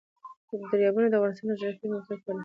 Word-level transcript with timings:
دریابونه 0.69 1.07
د 1.09 1.13
افغانستان 1.17 1.47
د 1.49 1.59
جغرافیایي 1.59 1.91
موقیعت 1.93 2.19
پایله 2.23 2.33
ده. 2.35 2.39